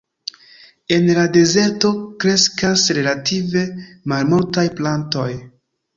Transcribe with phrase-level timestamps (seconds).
[0.95, 1.91] En la dezerto
[2.25, 3.65] kreskas relative
[4.15, 5.29] malmultaj plantoj.